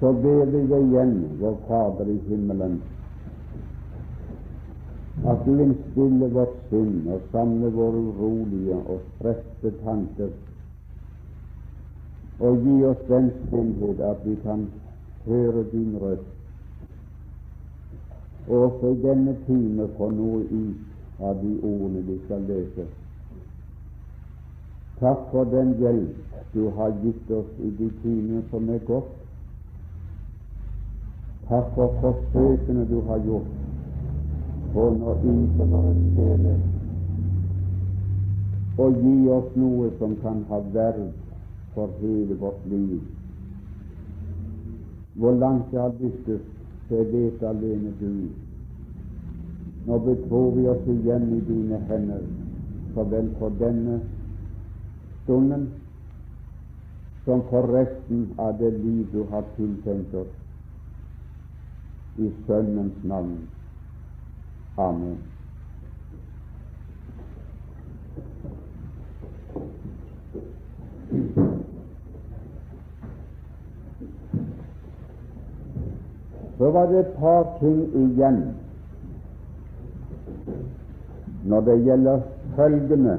[0.00, 2.80] så ber vi deg igjen, vår Fader i himmelen,
[5.24, 10.34] at du innstiller vårt sinn og samler våre urolige og spredte tanker,
[12.38, 14.68] og gi oss den stillhet at vi kan
[15.24, 16.32] høre din røst,
[18.46, 22.84] og også i denne time få noe ut av de ordene vi skal lese.
[25.00, 29.25] Takk for den hjelp du har gitt oss i de timene som er gått.
[31.48, 33.52] Takk for forsøkene du har gjort
[34.72, 36.64] på å nå ut til våre sjeler
[38.76, 41.04] og gi oss noe som kan ha verd
[41.74, 42.98] for hele vårt liv.
[45.16, 46.42] Hvor langt det har lyktes,
[46.90, 48.10] det vet alene du.
[49.86, 52.26] Nå betror vi oss igjen i dine hender,
[52.92, 54.00] så vel for denne
[55.22, 55.70] stunden
[57.24, 60.34] som for resten av det liv du har tiltenkt oss.
[62.18, 63.48] I Sønnens navn.
[64.76, 65.18] Amen.
[76.58, 78.54] Så var det et par ting igjen
[81.44, 82.22] når det gjelder
[82.56, 83.18] følgene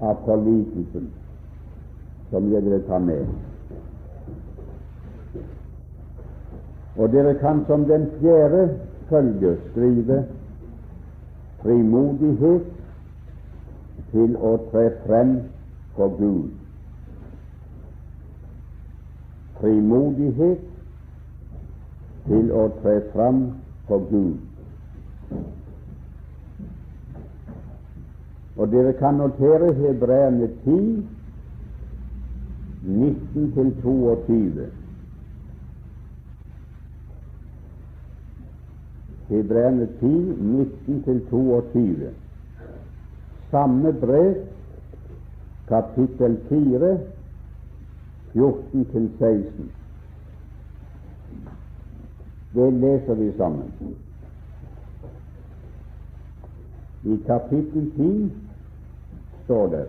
[0.00, 1.06] av forlikelsen,
[2.30, 3.53] som jeg vil ta med.
[6.96, 8.78] Og dere kan som den fjerde
[9.08, 10.24] følge skrive
[11.62, 12.68] frimodighet
[14.12, 15.34] til å tre frem
[15.96, 16.50] for Gud.
[19.58, 20.62] Frimodighet
[22.28, 23.42] til å tre fram
[23.88, 24.38] for Gud.
[28.54, 31.08] Og dere kan notere Hebreerne 10,
[32.86, 34.83] 19-22.
[39.34, 40.06] Hebreerne 10,
[40.86, 42.10] 19-22.
[43.50, 44.34] Samme brev,
[45.68, 46.98] kapittel 4,
[48.34, 49.70] 14-16.
[52.54, 53.72] Det leser vi sammen.
[57.04, 58.32] I kapittel 10
[59.44, 59.86] står det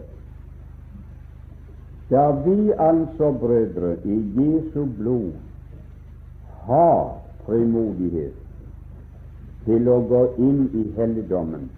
[2.09, 5.31] Da vi altså, brødre, i Jesu blod
[6.65, 8.44] har frimodighet
[9.65, 11.69] til å gå inn i helligdommen,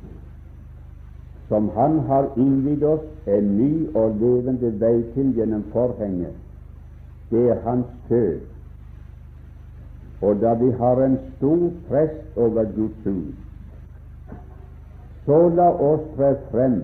[1.47, 6.35] som Han har innvidd oss en ny og levende vei til gjennom forhenget,
[7.31, 8.39] det er Hans død.
[10.21, 13.35] og da vi har en stor prest over Guds hus,
[15.25, 16.77] så la oss tre frem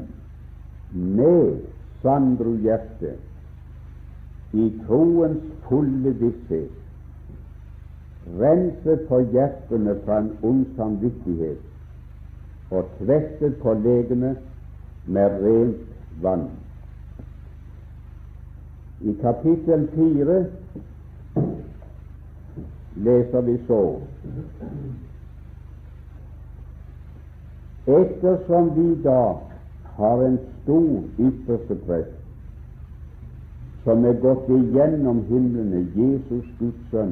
[0.91, 1.63] med
[2.03, 3.15] sandru hjerte
[4.53, 6.82] i troens fulle visshet,
[8.39, 14.37] renset på hjertene fra en ond samvittighet og tvettet på legemet
[15.05, 16.47] med rent vann.
[19.01, 20.45] I kapittel fire
[22.95, 23.81] leser vi så
[27.87, 29.21] Ettersom vi da
[29.97, 32.19] har en stor ypperste prest
[33.83, 37.11] som er gått igjennom himlene, Jesus Guds sønn,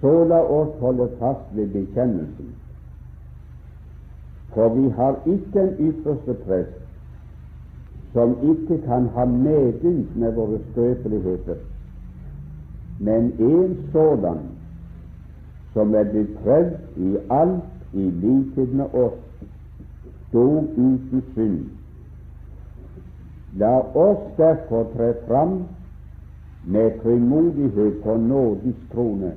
[0.00, 2.54] så la oss holde fast ved bekjennelsen.
[4.54, 6.78] For vi har ikke en ypperste prest
[8.12, 11.54] som ikke kan ha medynk med våre skrøpeligheter,
[13.00, 14.38] men en sådan
[15.72, 19.18] som er blitt prøvd i alt i likhet med oss,
[20.32, 21.58] dog uten synd.
[23.60, 25.62] La oss derfor tre fram
[26.64, 29.32] med frimodighet på nådens trone,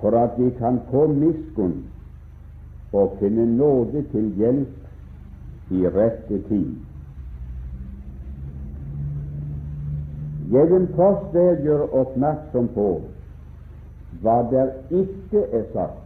[0.00, 1.84] for at vi kan få miskunn
[2.92, 6.74] og finne nåde til hjelp i rette tid.
[10.52, 10.86] Jeg vil
[11.64, 12.88] gjør oppmerksom på
[14.22, 16.00] hva der ikke er sagt.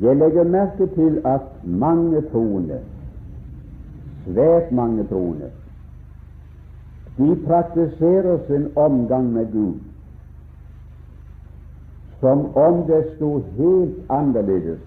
[0.00, 2.82] Jeg legger merke til at mange troende,
[4.24, 5.50] svært mange troende,
[7.18, 9.78] de praktiserer sin omgang med Gud
[12.20, 14.80] som om det sto helt annerledes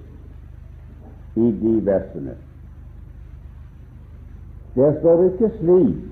[1.36, 2.36] i de versene.
[4.76, 6.12] Det står ikke slik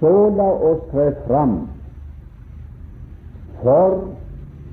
[0.00, 1.54] så la oss tre fram
[3.62, 3.98] for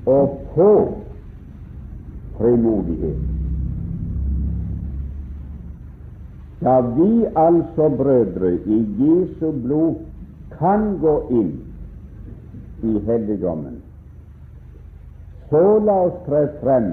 [0.08, 0.18] å
[0.54, 0.72] få
[2.36, 3.41] frimodighet.
[6.62, 9.94] Da vi altså, brødre, i Jesu blod
[10.58, 11.52] kan gå inn
[12.82, 13.80] i helligdommen,
[15.50, 16.92] så la oss tre frem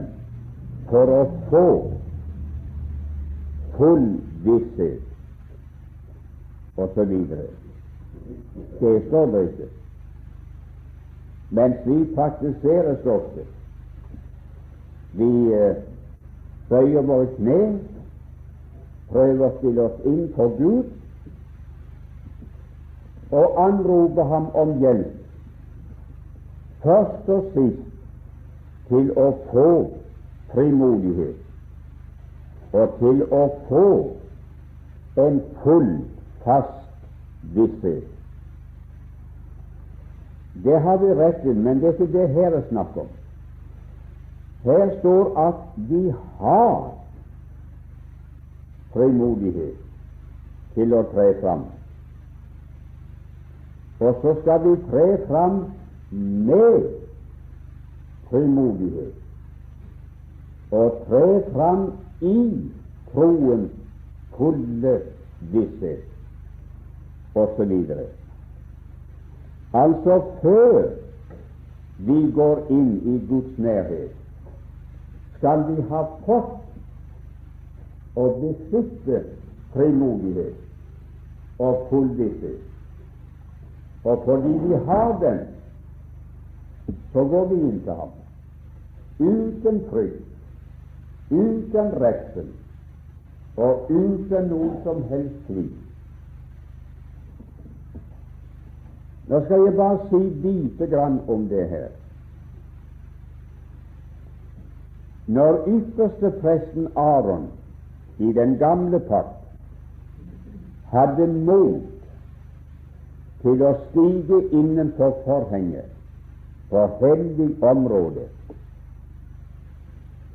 [0.90, 1.22] for å
[1.52, 1.68] få
[3.78, 4.08] full
[4.44, 5.06] visshet
[6.80, 7.14] osv.
[8.80, 9.70] Det står det ikke.
[11.50, 13.46] Mens vi praktiserer så ofte.
[15.18, 15.78] Vi eh,
[16.70, 17.62] bøyer våre kne,
[19.10, 20.86] prøver å stille oss inn for Gud
[23.30, 25.14] og anrope Ham om hjelp,
[26.84, 27.86] først og sist
[28.90, 29.70] til å få
[30.54, 31.38] frimodighet
[32.74, 33.90] og til å få
[35.20, 35.92] en full,
[36.46, 37.06] fast
[37.56, 38.06] visshet.
[40.64, 43.10] Det har vi rett til, men det er ikke det her er snakk om.
[44.64, 45.60] Her står at
[45.90, 46.10] vi
[46.40, 46.99] har
[48.94, 49.78] frimodighet
[50.76, 51.64] til å tre fram.
[54.00, 55.56] Og så skal vi tre fram
[56.50, 56.86] med
[58.30, 59.16] frimodighet
[60.72, 61.82] og tre fram
[62.22, 62.38] i
[63.12, 63.72] troens
[64.38, 64.96] fulle
[65.52, 66.06] visshet
[67.36, 67.74] osv.
[69.74, 70.88] Altså før
[71.98, 74.14] vi går inn i Guds nærhet,
[75.38, 76.59] skal vi ha fått
[78.16, 79.24] og besitte
[79.74, 80.56] frimodighet
[81.60, 82.60] og fullvisshet.
[84.04, 85.40] Og fordi vi har den,
[87.14, 88.16] så går vi inn til ham
[89.20, 90.26] uten frykt,
[91.30, 92.48] uten redsel
[93.60, 95.72] og uten noen som helst tvil.
[99.30, 101.90] Nå skal jeg bare si lite grann om det her.
[105.28, 107.50] Når ytterste presten Aron
[108.20, 109.40] i den gamle pakt
[110.92, 111.86] hadde mot
[113.44, 115.94] til å stige innenfor forhenget
[116.70, 118.26] på hellig område,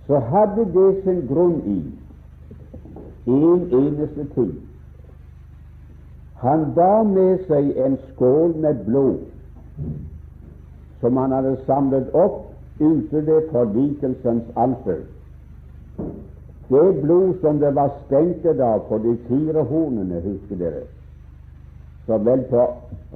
[0.06, 1.78] så hadde det sin grunn i
[3.34, 4.54] en eneste ting.
[6.44, 9.22] Han bar med seg en skål med blod
[11.00, 12.40] som han hadde samlet opp
[12.80, 15.04] ute ved forlikelsens alter.
[16.74, 20.80] Det blod som det var stengt av på de fire hornene, husker dere,
[22.06, 22.64] som vel på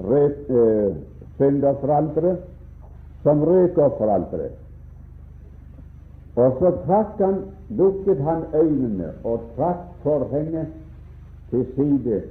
[0.07, 0.95] rød, øh,
[1.37, 2.45] synderforalteret
[3.23, 4.55] som røkofferalteret.
[6.39, 10.67] Og så trakk han, lukket han øynene og trakk forhenget
[11.51, 12.23] til side,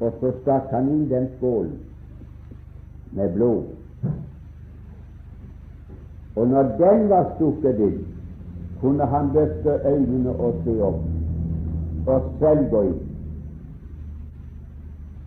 [0.00, 1.78] og så stakk han i den skålen
[3.12, 3.62] med blod.
[6.36, 8.02] Og når den var stukket inn,
[8.80, 11.00] kunne han løfte øynene og se opp
[12.06, 13.00] og selv gå inn.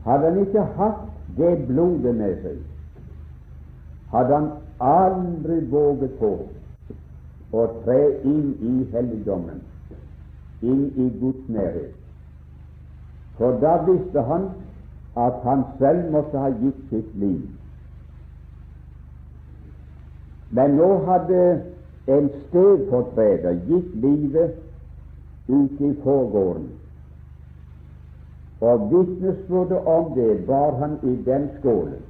[0.04, 1.04] Hadde han ikke hatt
[1.38, 2.58] det blodet med seg,
[4.12, 4.50] hadde han
[4.84, 6.34] aldri våget på
[7.54, 9.62] å tre inn i helligdommen,
[10.62, 11.94] inn i Guds nærhet.
[13.38, 14.50] For da visste han
[15.18, 17.46] at han selv måtte ha gitt sitt liv.
[20.54, 21.40] Men nå hadde
[22.06, 24.56] en stedfortreder gikk livet
[25.48, 26.69] ut i forgården.
[28.64, 32.04] Og vitnesbyrdet om det bar han i den skålen,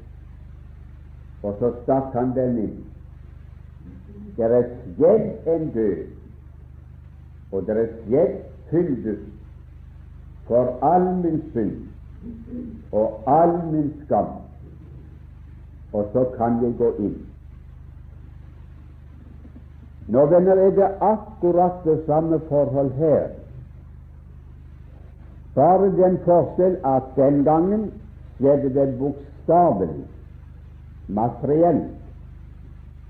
[1.43, 2.75] og så stakk han den inn.
[4.37, 6.03] Det er en død,
[7.51, 8.37] og det er skjedd
[8.73, 9.19] fyldes
[10.47, 11.75] for all min synd
[12.91, 14.25] og all min skam,
[15.93, 17.19] og så kan jeg gå inn.
[20.07, 23.27] Nå, venner, er det akkurat det samme forhold her.
[25.55, 27.91] Bare den forskjell at den gangen
[28.37, 30.05] skjedde det bokstavelig,
[31.07, 31.93] materielt,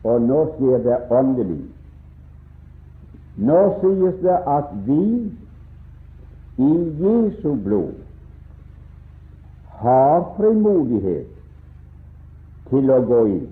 [0.03, 1.63] og nå skjer det åndelig.
[3.37, 5.31] Nå sies det at vi
[6.57, 7.93] i Jesu blod
[9.81, 11.31] har frimodighet
[12.69, 13.47] til å gå inn.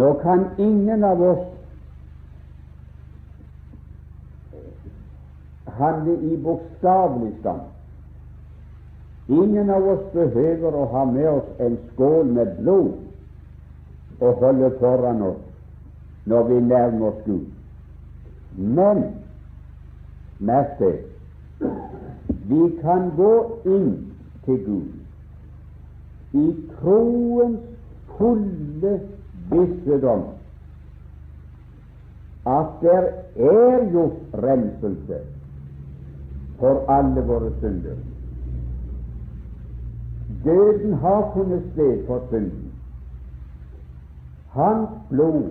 [0.00, 1.46] Nå kan ingen av oss
[5.64, 7.60] handle i bokstavelig stand.
[9.26, 15.22] Ingen av oss behøver å ha med oss en skål med blod og holde foran
[15.22, 15.44] oss
[16.24, 17.46] når vi nærmer oss Gud.
[18.56, 19.04] Men
[20.38, 20.96] merk det
[22.48, 23.32] vi kan gå
[23.68, 23.94] inn
[24.48, 27.60] til Gud i troens
[28.16, 28.98] fulle
[29.50, 30.22] vissedom
[32.46, 33.02] at der
[33.36, 35.18] er gjort renselse
[36.58, 37.96] for alle våre synder.
[40.44, 42.72] Døden har funnet sted for synden.
[44.48, 45.50] Hans blod,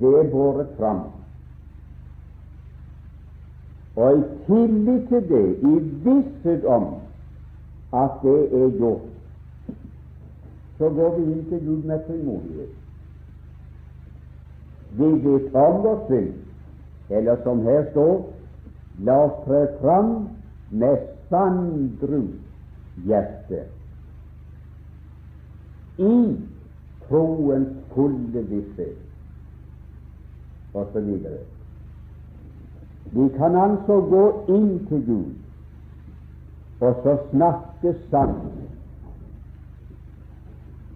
[0.00, 1.00] det er båret fram.
[3.96, 6.86] Og i tillit til det, i visshet om
[7.92, 9.10] at det er gjort,
[10.78, 12.83] så går vi inn til Gud med frimodighet.
[14.96, 16.34] Vi vet om vår synd,
[17.10, 18.20] eller som her står,
[19.06, 20.12] la oss tre fram
[20.70, 22.22] med sandru
[23.06, 23.64] hjerte
[25.98, 26.14] i
[27.08, 29.00] troens fulle visshet,
[30.74, 31.10] osv.
[33.14, 34.24] Vi kan altså gå
[34.54, 35.32] inn til Gud
[36.84, 38.54] og så snakke sant.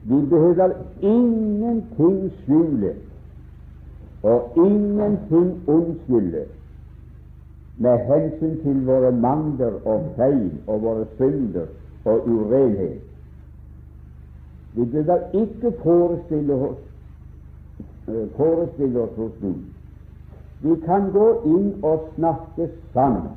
[0.08, 2.94] Vi behøver ingenting skjule
[4.22, 6.44] og ingenting unnskylde
[7.78, 11.66] med hensyn til våre mangler og feil og våre synder
[12.04, 13.00] og urenhet.
[14.74, 16.78] Vi bør ikke forestille oss,
[18.36, 19.62] forestille oss hos Gud.
[20.60, 23.30] Vi kan gå inn og snakke sant.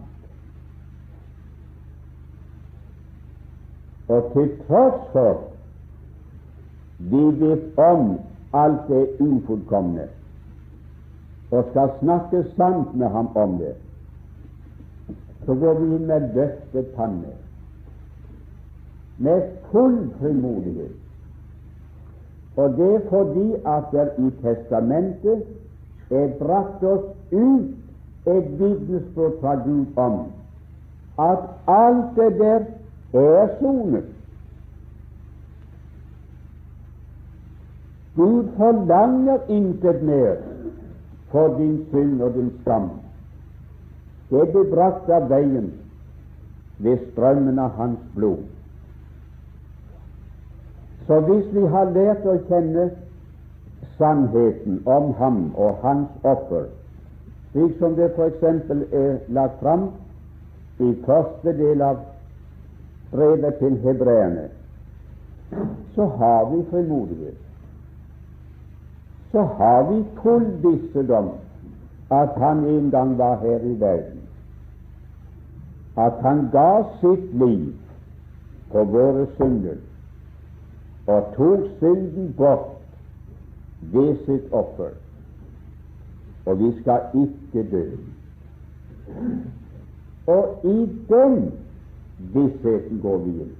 [4.10, 5.44] Og til tross for
[6.98, 8.18] vi vet om
[8.54, 10.08] alt det ufullkomne,
[11.52, 13.76] og skal snakke sant med ham om det,
[15.46, 17.34] så går vi inn med løftet panne,
[19.18, 19.42] med
[19.72, 20.98] full frimodighet.
[22.56, 25.44] Og det er fordi at det i Testamentet
[26.12, 30.20] er brakt oss ut et vitnesbyrd fra Gud om
[31.20, 32.60] at alt det der
[33.14, 34.04] er sonet.
[38.16, 40.36] Gud forlanger intet mer
[41.32, 42.90] for din synd og din skam.
[44.32, 45.72] Det ble brakt av veien
[46.80, 48.44] ved strømmen av Hans blod.
[51.08, 52.86] Så hvis vi har lært å kjenne
[53.98, 56.70] sannheten om ham og hans offer,
[57.52, 58.44] slik som det f.eks.
[58.94, 59.90] er lagt fram
[60.80, 62.00] i første del av
[63.12, 64.48] brevet til hebreerne,
[65.96, 67.51] så har vi frimodighet.
[69.32, 71.30] Så har vi full visshet om
[72.12, 74.20] at han en gang var her i verden,
[75.98, 77.72] at han ga sitt liv
[78.72, 79.80] på våre synder
[81.08, 82.68] og tok synden bort
[83.82, 84.92] ved sitt offer.
[86.46, 87.86] Og vi skal ikke dø.
[90.28, 90.78] Og i
[91.10, 91.52] den
[92.34, 93.56] vissheten går vi inn.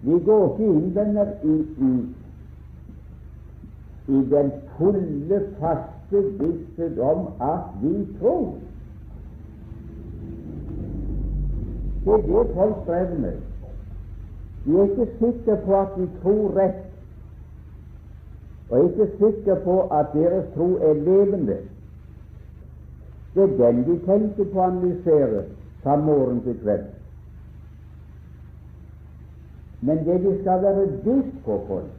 [0.00, 1.56] Vi går ikke inn i,
[1.88, 1.92] i,
[4.08, 8.54] i den fulle, faste visshet om at vi tror.
[12.04, 13.36] Det er det folk strever med.
[14.64, 16.84] De er ikke sikre på at de tror rett,
[18.70, 21.56] og ikke sikre på at deres tro er levende.
[23.34, 25.44] Det er den de tenker på å analysere
[25.82, 26.88] fra morgen til kveld.
[29.80, 31.92] Men det de skal være viss på, folk,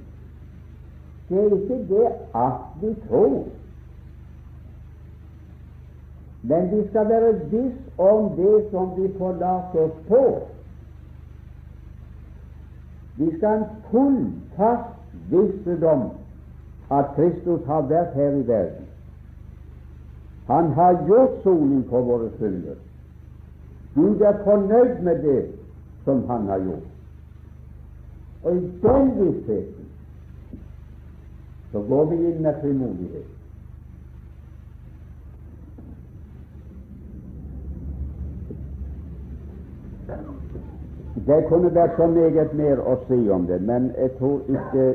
[1.30, 3.48] det er ikke det at vi tror,
[6.42, 10.24] men vi skal være viss om det som vi forlater oss på.
[13.18, 14.22] Vi skal ha en full,
[14.56, 14.96] fast
[15.30, 15.84] visshet
[16.92, 18.86] at Kristus har vært her i verden.
[20.48, 22.80] Han har gjort soning for våre synder.
[23.96, 25.42] Gud er fornøyd med det
[26.06, 26.88] som han har gjort.
[28.44, 29.79] Og i den vissheten
[31.72, 33.28] så går vi inn med frimodighet.
[41.28, 44.86] Det kunne vært så meget mer å si om det, men jeg tror ikke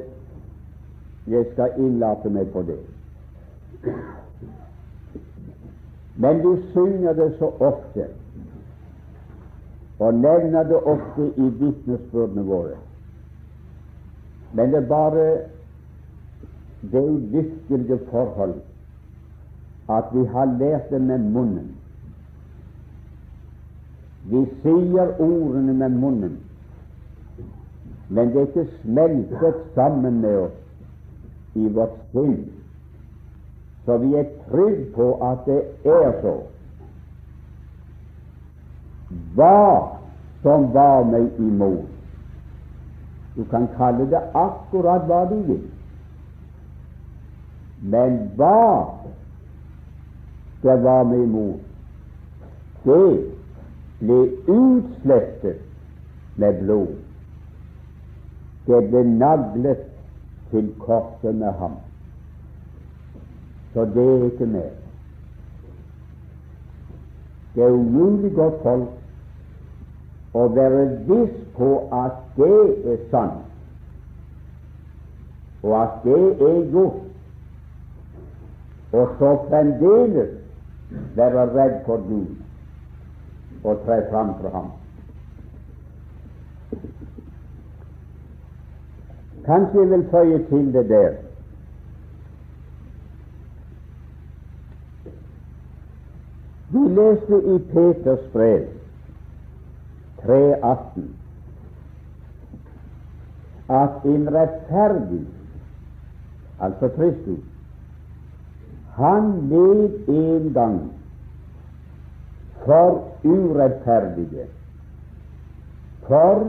[1.31, 2.81] jeg skal innlate meg på det.
[6.17, 8.09] Men vi synger det så ofte,
[9.99, 12.79] og nevner det ofte i vitnesbyrdene våre.
[14.53, 15.27] Men det bare
[16.93, 18.55] det ulykkelige forhold
[19.89, 21.77] at vi har lært det med munnen.
[24.25, 26.39] Vi sier ordene med munnen,
[28.09, 32.39] men det er ikke smeltet sammen med oss i vårt sinn,
[33.85, 36.39] så vi er trygge på at det er så.
[39.37, 39.61] Hva
[40.43, 41.91] som var meg imot
[43.35, 45.63] Du kan kalle det akkurat hva du vil,
[47.85, 48.61] men hva
[50.65, 51.65] det var meg imot,
[52.85, 53.09] det
[54.01, 55.61] ble utslettet
[56.41, 56.95] med blod.
[58.65, 59.85] Det ble naglet
[60.51, 61.77] til korset med ham.
[63.75, 64.73] Så det er ikke mer.
[67.55, 68.93] Det er umulig, godt folk,
[70.35, 72.63] å være viss på at det
[72.93, 73.45] er sant,
[75.63, 77.04] og at det er gjort,
[78.95, 80.31] og så fremdeles
[81.17, 82.27] være redd for Gud
[83.65, 84.69] og tre fram for ham.
[89.45, 91.13] Kanskje jeg vil føye til det der
[96.75, 98.65] Vi leste i Peters brev
[100.23, 101.03] 3,18
[103.69, 105.27] at en rettferdig,
[106.61, 107.54] altså Kristus,
[108.97, 110.79] han led en gang
[112.65, 114.47] for urettferdige,
[116.07, 116.45] for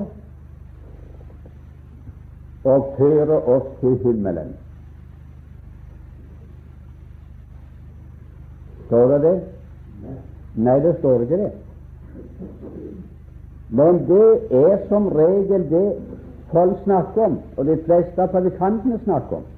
[2.65, 4.53] å føre oss til himmelen.
[8.85, 9.35] Står det det?
[10.55, 11.51] Nei, det står ikke det.
[13.75, 15.87] Men det er som regel det
[16.53, 19.51] folk snakker om, og de fleste av predikantene snakker om.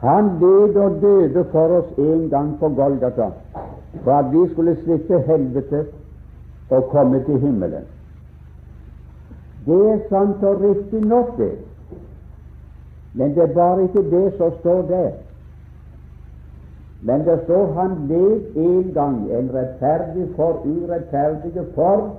[0.00, 3.30] Han led og døde for oss en gang på Golgata,
[4.04, 5.86] for at vi skulle slippe helvete
[6.70, 7.84] og komme til himmelen.
[9.66, 11.52] Det er sant og riktig nok, det.
[13.14, 15.10] Men det er bare ikke det som står der.
[17.02, 22.10] Men det står han led en gang, en rettferdig for urettferdige, for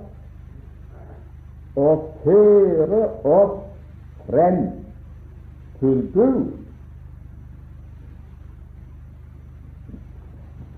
[1.78, 1.92] å
[2.24, 3.60] føre oss
[4.30, 4.66] frem
[5.80, 6.61] til Gud.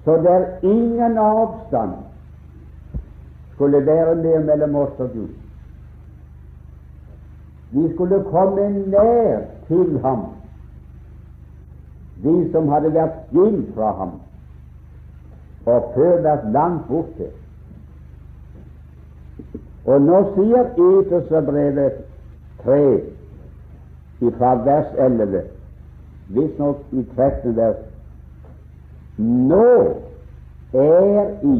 [0.03, 1.93] Så det er ingen avstand
[3.53, 5.27] skulle være mer mellom oss og Gud.
[7.71, 10.25] Vi skulle komme nær til ham,
[12.23, 14.19] vi som hadde vært skilt fra ham
[15.65, 17.29] og før vært langt borte.
[19.85, 22.03] Og nå sier Efeserbrevet
[22.63, 22.81] 3
[24.37, 25.41] fra vers 11,
[26.35, 27.55] visstnok i 13.
[27.55, 27.92] vers
[29.17, 29.69] nå
[30.73, 31.57] er I,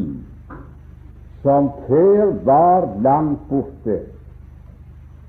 [1.44, 4.00] som før var langt borte,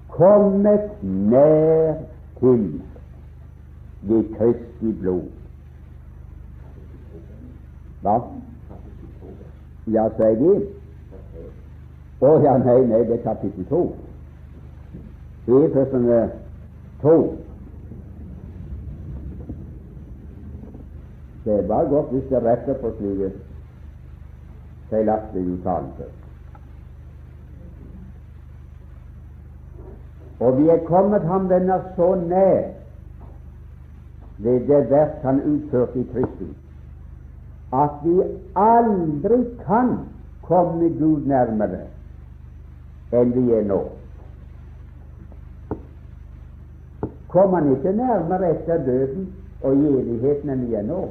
[0.08, 1.94] kommet nær
[2.40, 2.82] til
[4.02, 5.28] ved Kristi blod.
[8.04, 8.18] Hva?
[9.86, 10.56] Ja, sa jeg det?
[12.24, 13.80] Å ja, nei, nei, det er kapittel to.
[15.44, 16.20] Efesene
[17.02, 17.16] to.
[21.44, 23.32] Det er bare godt hvis det retter på slike
[24.90, 26.10] feilaktige uttalelser.
[30.40, 32.62] Og vi er kommet ham venner så nær
[34.38, 36.56] ved det verk han utførte i Kristus,
[37.72, 38.22] at vi
[38.56, 39.98] aldri kan
[40.42, 41.86] komme Gud nærmere
[43.14, 43.80] enn vi er nå.
[47.28, 49.28] Kommer han ikke nærmere etter døden
[49.62, 51.04] og i evigheten enn vi er nå?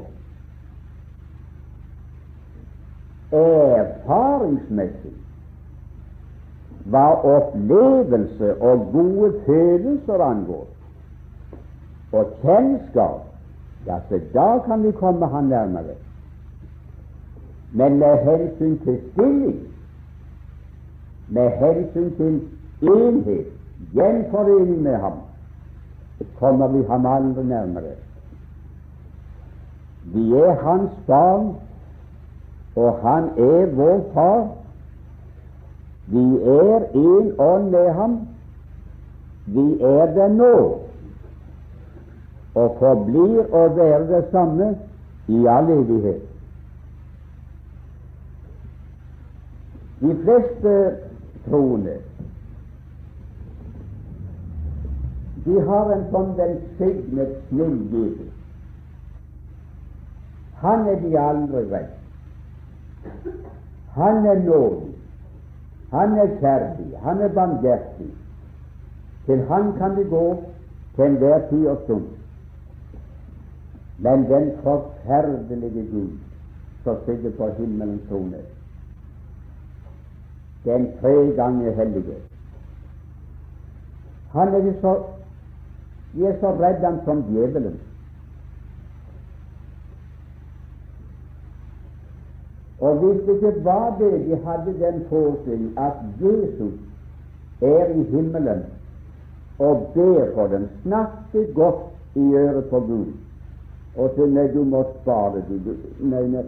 [3.33, 5.13] Erfaringsmessig
[6.83, 10.67] hva opplevelse og gode følelser angår,
[12.11, 13.21] og kjennskap,
[13.87, 15.95] ja, så da kan vi komme han nærmere.
[17.71, 19.59] Men med hensyn til stilling,
[21.27, 22.41] med hensyn til
[22.81, 23.47] enhet,
[23.93, 25.17] gjenforening med ham,
[26.39, 27.95] kommer vi ham aldri nærmere.
[30.03, 31.55] Vi er hans barn
[32.75, 34.47] og han er vår far.
[36.05, 38.19] Vi er en ånd med ham.
[39.45, 40.55] Vi er det nå,
[42.55, 44.69] og forblir å være det samme
[45.27, 46.21] i all evighet.
[50.03, 50.75] De fleste
[51.47, 51.97] troende
[55.43, 58.29] de har en sånn velsignet snillgiver.
[60.63, 62.02] Han er de aldri redd.
[63.93, 64.95] Han er nådig,
[65.91, 68.11] han er kjærlig, han er barmhjertig.
[69.25, 70.43] Til han kan vi gå
[70.95, 72.05] til enhver tid og stund.
[73.97, 76.09] Men den forferdelige Gud
[76.83, 78.41] som sitter på himmelens trone,
[80.65, 82.15] den tre ganger hellige
[84.31, 85.03] Han er så
[86.13, 87.79] Vi er så redd ham som djevelen.
[92.83, 96.73] Og hvis det ikke var det, de hadde den forestilling at Jesus
[97.61, 98.63] er i himmelen
[99.59, 103.05] og ber for dem, snakker godt i øret på Gud,
[103.97, 106.43] og så nei, du må spare du, nei, nei,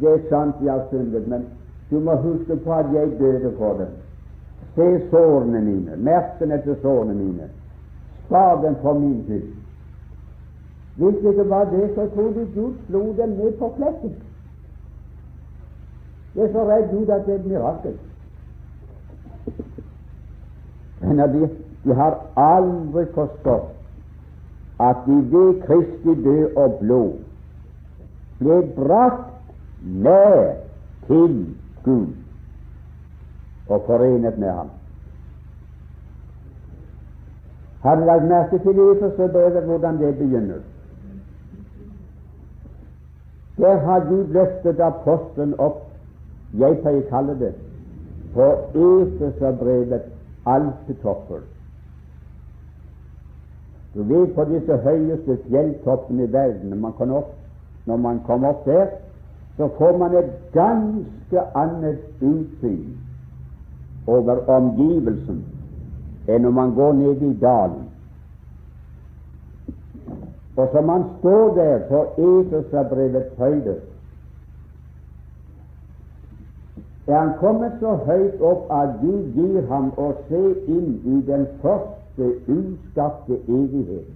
[0.00, 1.44] det er sant jeg har syndet, men
[1.90, 3.92] du må huske på at jeg døde for dem.
[4.74, 7.50] Se sårene mine, merkene til sårene mine.
[8.26, 9.50] Spar dem for min skyld.
[10.96, 14.14] Hvis det var det, så trodde Gud slo dem ned på flekken.
[16.34, 17.98] Jeg er så redd Gud at det er et mirakel.
[21.00, 21.48] Men de,
[21.84, 23.70] de har aldri forstått
[24.80, 27.12] at de ved Kristi død og blod
[28.38, 29.30] ble brakt
[29.82, 30.56] ned
[31.06, 31.36] til
[31.84, 32.06] Gud
[33.68, 34.70] og forenet med ham.
[37.82, 40.60] Har du lagt merke til Efeserbrevet hvordan det begynner?
[43.56, 45.83] Der har Gud løftet apostelen opp.
[46.58, 47.52] Jeg pleier å kalle det
[48.34, 50.10] på Efeserbrevet
[50.46, 51.42] alpetopper.
[53.94, 57.32] Du vet på disse høyeste fjelltoppene i verden når man, opp,
[57.86, 58.88] når man kommer opp der,
[59.56, 62.96] så får man et ganske annet utsyn
[64.10, 65.44] over omgivelsen
[66.26, 67.84] enn når man går ned i dalen.
[70.56, 73.78] Og så man står der på Efeserbrevets høyde,
[77.06, 81.46] er han kommet så høyt opp at Gud gir ham å se inn i den
[81.62, 84.12] første uskapte evighet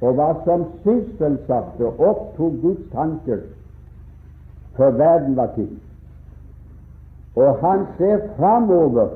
[0.00, 3.40] og hva som sysselsatte opptok Guds tanker
[4.76, 5.70] før verden var til.
[7.34, 9.08] Og han ser framover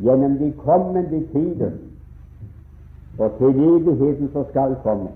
[0.00, 1.74] gjennom de kommende tider
[3.18, 5.12] og til evigheten som skal komme.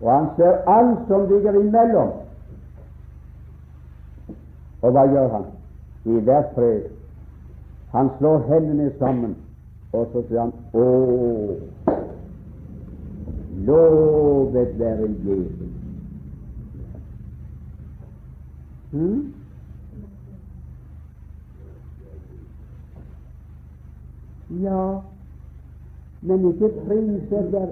[0.00, 2.10] Og han ser alt som ligger imellom.
[4.82, 5.46] Og hva gjør han?
[6.04, 6.88] I hvert fred.
[7.92, 9.36] Han slår hendene sammen,
[9.92, 10.86] og så sier han Å,
[13.66, 15.74] Lovet være Jesus.
[18.90, 19.34] Hmm?
[24.62, 25.00] Ja,
[26.20, 27.68] men ikke priser der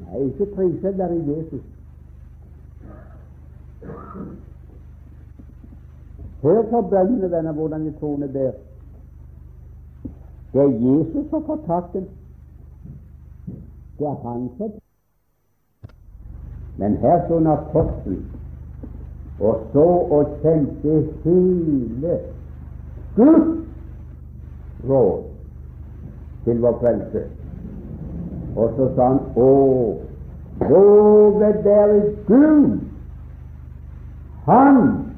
[0.00, 1.62] Nei, ikke priser der i Jesus.
[6.42, 8.52] Hør på bønnene, venner, hvordan de troende ber.
[10.52, 12.08] Det er Jesus som får takken.
[13.98, 14.72] Det er han som
[16.76, 18.16] men her står en apostel
[19.40, 19.84] og så
[20.16, 22.18] og kjente hele
[23.16, 23.66] Guds
[24.88, 25.22] råd
[26.44, 27.22] til vår frelse.
[28.56, 29.48] Og så sa han Å,
[30.60, 32.80] lovet være Gud,
[34.46, 35.11] Han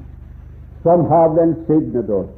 [0.85, 2.31] som har velsignet oss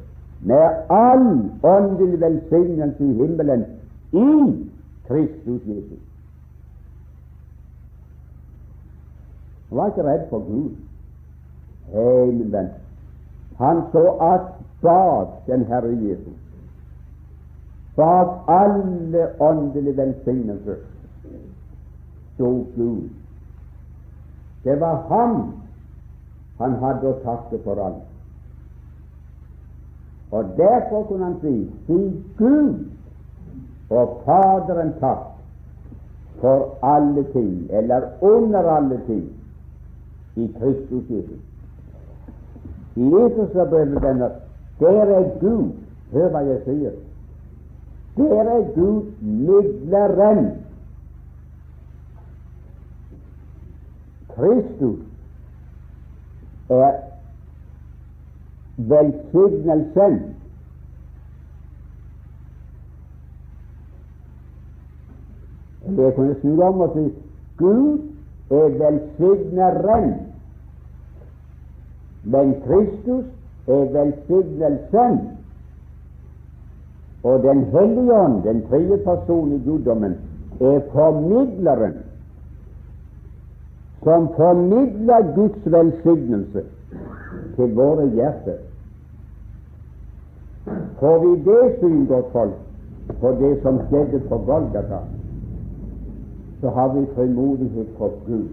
[0.47, 3.65] med all åndelig velsignelse i himmelen
[4.13, 4.29] i
[5.09, 6.03] Kristus Jesus.
[9.69, 10.71] Han var ikke redd for Gud.
[11.91, 12.71] Hei, min venn,
[13.59, 14.49] han så at
[14.83, 16.39] bak den Herre Jesus,
[17.97, 20.83] bak alle åndelige velsignelser,
[22.35, 23.09] sto Gud.
[24.65, 25.55] Det var ham
[26.59, 28.16] han hadde å takke for alt.
[30.37, 31.55] Og derfor kunne han si
[31.87, 31.99] si
[32.38, 32.75] Gud
[33.90, 35.33] og Faderen takk
[36.40, 39.25] for alle ting, eller under alle ting,
[40.37, 41.40] i Kristus Jesus.
[42.96, 44.31] I Efeserbrevet, venner,
[44.81, 45.72] der er Gud
[46.12, 46.92] Hør hva jeg sier.
[48.16, 50.46] Der er Gud midleren.
[54.37, 54.99] Kristus
[56.68, 56.92] er
[58.77, 60.21] velsignelsen.
[65.97, 67.15] Jeg kunne snu om og si
[67.57, 67.99] Gud
[68.51, 70.15] er velsigneren.
[72.25, 73.25] Men Kristus
[73.67, 75.21] er velsignelsen.
[77.23, 80.15] Og Den hellige ånd, den tredje person i guddommen,
[80.61, 81.95] er formidleren
[84.03, 86.62] som formidler Guds velsignelse
[87.57, 88.59] til våre hjerter.
[91.01, 92.55] Får vi det syn, godt folk,
[93.21, 95.01] på det som skjedde på Golgata,
[96.61, 98.49] så har vi frimodighet for Gud.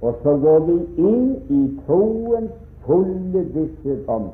[0.00, 2.52] Og så går vi inn i troens
[2.86, 4.30] fulle visshet om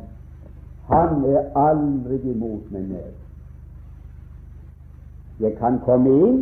[0.91, 3.11] Han er aldri imot meg mer.
[5.41, 6.41] Jeg kan komme inn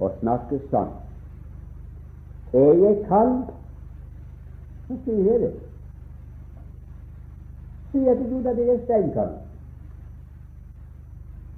[0.00, 0.96] og snakke sant.
[2.56, 3.34] Er jeg kald,
[4.88, 5.52] så sier det.
[7.92, 9.34] Sier til Gud at jeg er steinkald.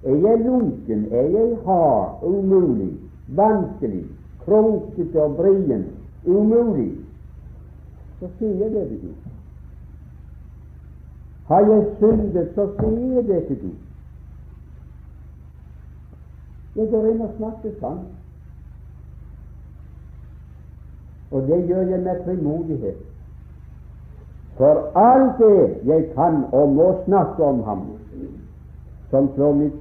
[0.02, 2.92] Er jeg er jeg hard, umulig,
[3.28, 4.04] vanskelig,
[4.44, 5.84] krokete og vrien,
[6.26, 6.92] umulig,
[8.20, 9.14] så sier det til Gud.
[11.46, 13.78] Har jeg syndet, så sier det til Gud.
[16.76, 18.08] Jeg går inn og snakker sant.
[21.30, 23.09] Og det gjør jeg med frimodighet.
[24.60, 27.86] For alt det jeg kan og må snakke om ham,
[29.10, 29.78] som slår mitt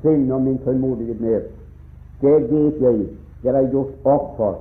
[0.00, 1.50] sinn og min tålmodighet ned,
[2.22, 3.02] det vet jeg
[3.42, 4.56] det er gjort opp for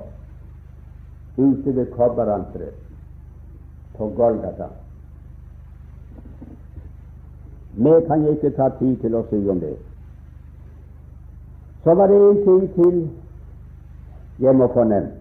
[1.38, 2.76] ute ved kobberanteret
[3.96, 4.68] på Golgata.
[7.78, 9.78] Mer kan jeg ikke ta tid til å si om det.
[11.88, 13.04] Så var det en ting til
[14.44, 15.16] jeg må få nevnt.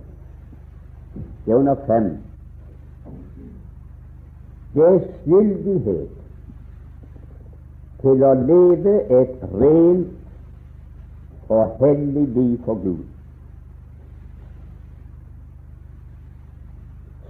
[1.47, 2.17] Det er under fem.
[4.77, 6.09] Det skyldighet
[8.03, 10.11] til å leve et rent
[11.49, 13.05] og hellig liv for Gud.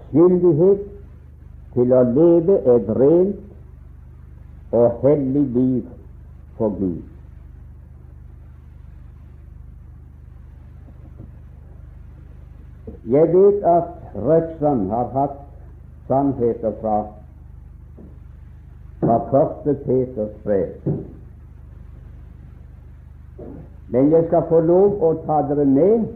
[0.09, 0.83] Skyldighet
[1.77, 3.45] til å leve et rent
[4.81, 5.85] og hellig liv
[6.59, 7.05] for Gud.
[13.07, 15.39] Jeg vet at Røksand har hatt
[16.11, 16.97] sannheter fra,
[19.07, 20.67] fra første Peters brev.
[23.89, 26.07] Men jeg skal få lov å ta dere med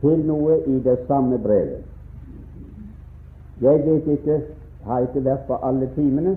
[0.00, 1.82] til noe i det samme brevet.
[3.62, 4.36] Jeg vet ikke,
[4.86, 6.36] har ikke vært på alle timene,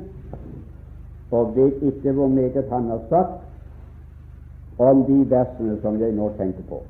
[1.31, 6.65] og vet ikke hvor meget han har sagt om de versene som jeg nå tenker
[6.69, 6.81] på.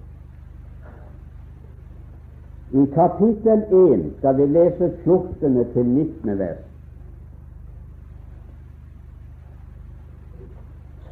[2.71, 5.65] I kapittel 1 skal vi lese 14.
[5.73, 6.39] til 19.
[6.39, 6.66] vers.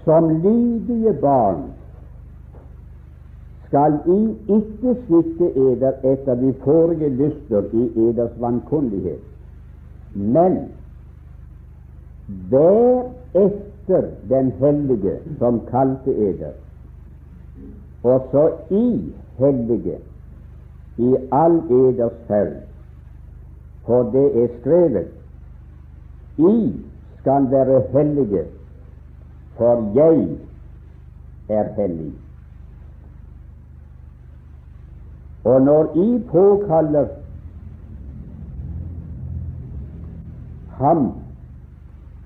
[0.06, 1.64] Som lydige barn
[3.68, 4.20] skal I
[4.56, 9.24] ikke sitte eder etter de forrige lyster i eders vankundighet,
[10.14, 10.58] men
[12.52, 16.54] vær etter den hellige som kalte eder,
[18.04, 19.98] og så I hellige
[20.98, 22.54] i all eders ferd,
[23.86, 25.08] for det er skrevet
[26.38, 26.56] I
[27.20, 28.46] skal være hellige,
[29.58, 30.38] for jeg
[31.50, 32.14] er hellig.
[35.44, 37.08] Og når I påkaller
[40.70, 41.14] ham,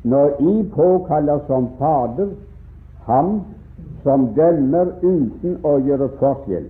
[0.04, 2.30] når I påkaller som Fader
[3.06, 3.42] ham
[4.04, 6.70] som dømmer uten å gjøre forskjell,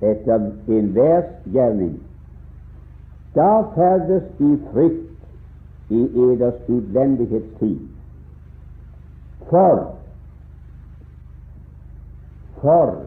[0.00, 1.96] etter enhver gjerning.
[3.34, 7.99] Da ferdes i frykt i eders utvendighetstid.
[9.50, 9.96] For
[12.60, 13.06] for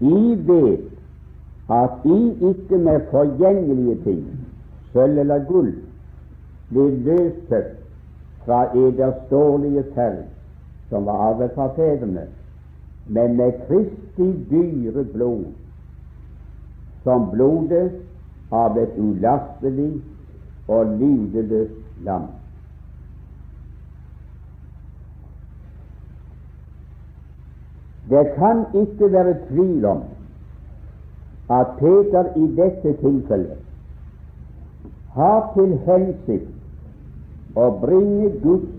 [0.00, 0.90] I vet
[1.68, 2.18] at I
[2.50, 4.22] ikke med forgjengelige ting,
[4.92, 5.72] sølv eller gull,
[6.68, 7.80] blir løskjøpt
[8.44, 10.22] fra eders dårlige ferd,
[10.88, 12.26] som var arvet fra fedrene,
[13.06, 15.44] men med Kristi dyre blod,
[17.02, 17.90] som blodet
[18.52, 19.92] av et ulastelig
[20.68, 22.28] og lydeløst lam.
[28.10, 30.02] Det kan ikke være tvil om
[31.50, 33.60] at Peter i dette tilfellet
[35.14, 36.50] har til hensikt
[37.54, 38.72] å bringe Guds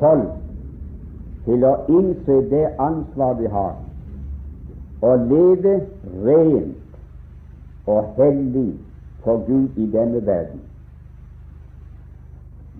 [0.00, 0.40] folk
[1.44, 3.74] til å innse det ansvar de har,
[5.04, 5.74] og leve
[6.24, 7.00] rent
[7.86, 8.70] og hellig
[9.24, 10.62] for Gud i denne verden.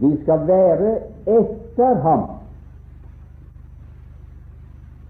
[0.00, 0.94] Vi skal være
[1.26, 2.24] etter ham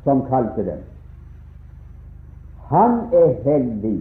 [0.05, 0.83] som kalte dem.
[2.71, 3.99] Han er hellig.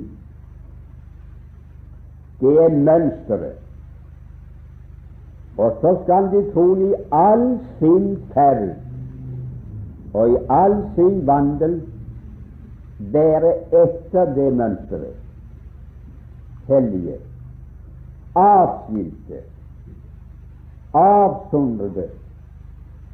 [2.40, 3.60] Det er mønsteret.
[5.58, 7.44] Og så skal de trolig i all
[7.80, 8.70] sin ferd
[10.14, 11.76] og i all sin vandel
[13.14, 15.24] være etter det mønsteret
[16.68, 17.18] hellige,
[18.36, 19.40] avskilte,
[20.94, 22.08] avsondrede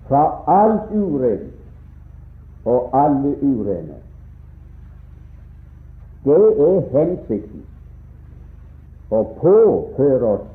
[0.08, 1.54] fra alt urent
[2.66, 3.98] og alle urene.
[6.26, 7.64] Det er hensikten
[9.10, 10.48] å påføre oss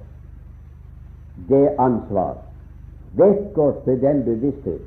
[1.49, 2.37] det ansvar,
[3.19, 4.83] vekke oss til den bevissthet.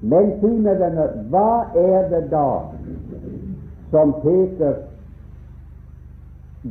[0.00, 2.48] Men si meg, venner, hva er det da
[3.92, 4.80] som Peter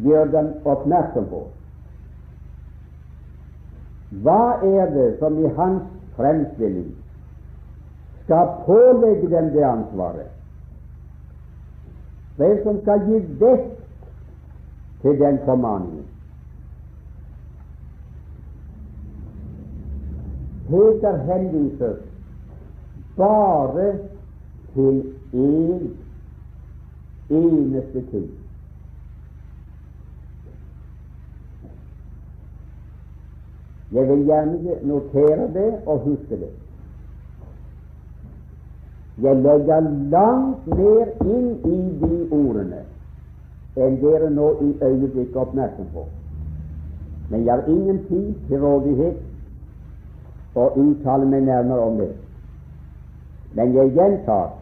[0.03, 1.41] gjør dem oppmerksom på.
[4.25, 6.91] Hva er det som i hans fremstilling
[8.25, 10.31] skal pålegge dem det ansvaret?
[12.35, 14.07] Hva er som skal gi vekt
[15.01, 16.07] til den formaningen?
[20.65, 21.93] Peter henviser
[23.17, 23.87] bare
[24.73, 24.97] til
[25.33, 25.85] én
[27.29, 28.27] eneste ting.
[33.91, 36.64] Jeg vil gjerne notere det og huske det.
[39.23, 42.81] Jeg legger langt mer inn i de ordene
[43.75, 46.03] enn dere nå i øyeblikket er oppmerksom på.
[47.29, 49.17] Men jeg har ingen tid til rådighet
[50.55, 52.11] å uttale meg nærmere om det.
[53.55, 54.53] Men jeg gjentar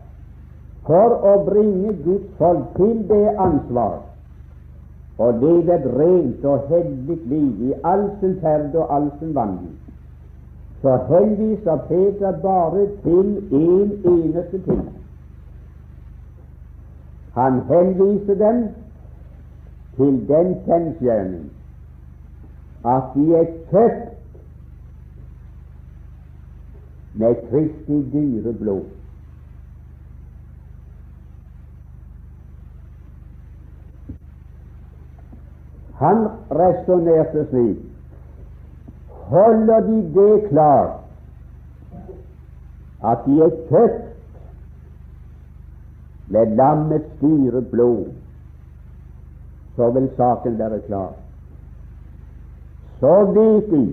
[0.87, 4.01] for å bringe Guds folk til det ansvar
[5.21, 9.77] å leve et rent og hellig liv i all sin ferd og all sin vandring,
[10.83, 14.89] så henviser Peter bare til én en eneste ting.
[17.33, 18.67] Han henviser dem
[19.95, 21.51] til den kjensgjerning
[22.85, 24.09] at de er kjøpt
[27.13, 28.83] med Kristi dyre blod.
[35.95, 37.92] Han resonnerte slik
[39.29, 40.99] Holder de det klart
[43.03, 44.09] at de er kjøpt
[46.27, 48.05] med lammets dyre blod,
[49.75, 51.11] så vil saken være klar.
[52.99, 53.83] Så vet de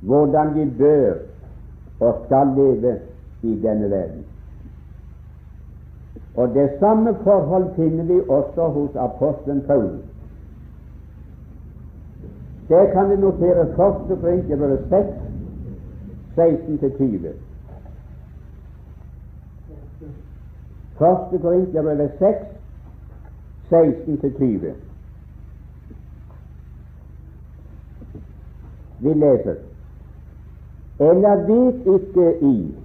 [0.00, 1.14] hvordan de bør
[2.00, 2.98] og skal leve
[3.42, 4.24] i denne verden.
[6.36, 10.17] Og Det samme forhold finner vi også hos apostelen Paulus.
[12.68, 15.08] Der kan vi notere første Korinterbrev 6,
[16.38, 17.28] 16-20.
[20.98, 22.36] Første Korinterbrev 6,
[23.72, 24.72] 16-20.
[28.98, 29.54] Vi leser
[31.00, 32.76] Eller vet ikke I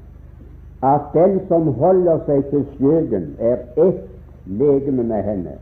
[0.84, 4.02] at den som holder seg til skjøgen, er ett
[4.46, 5.54] legeme med henne?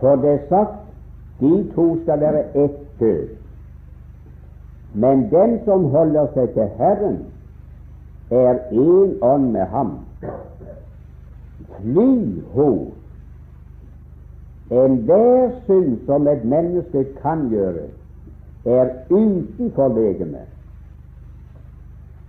[0.00, 0.79] For det er sagt
[1.40, 3.28] de to skal være ett kjød.
[4.94, 7.18] Men den som holder seg til Herren,
[8.30, 9.98] er én ånd med ham.
[11.80, 12.90] Fly hos
[14.70, 17.88] enhver synd som et menneske kan gjøre,
[18.64, 20.46] er utenfor legemet.